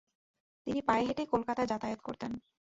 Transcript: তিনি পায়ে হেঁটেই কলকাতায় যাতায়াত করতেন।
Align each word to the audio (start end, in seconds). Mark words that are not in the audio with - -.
তিনি 0.67 0.79
পায়ে 0.81 1.03
হেঁটেই 1.07 1.27
কলকাতায় 1.27 1.67
যাতায়াত 1.67 1.99
করতেন। 2.03 2.31